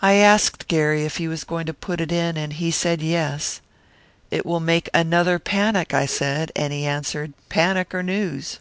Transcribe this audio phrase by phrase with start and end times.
[0.00, 3.60] "I asked Gary if he was going to put it in, and he said 'Yes.'
[4.30, 8.58] 'It will make another panic,' I said, and he answered, 'Panics are news.'"